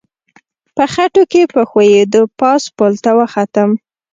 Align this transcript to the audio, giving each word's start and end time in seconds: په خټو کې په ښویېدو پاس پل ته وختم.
په 0.75 0.83
خټو 0.93 1.23
کې 1.31 1.41
په 1.53 1.61
ښویېدو 1.69 2.21
پاس 2.39 2.63
پل 2.77 2.93
ته 3.03 3.11
وختم. 3.19 3.69